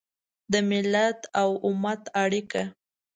[0.51, 2.63] د ملت او امت اړیکه